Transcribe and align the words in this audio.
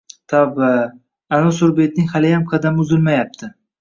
Tavba, 0.31 0.69
anvi 1.39 1.51
surbetning 1.57 2.07
haliyam 2.15 2.49
qadami 2.55 2.87
uzilmayapti 2.87 3.51